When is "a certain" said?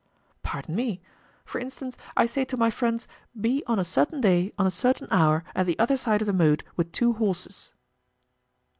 3.77-4.19, 4.65-5.07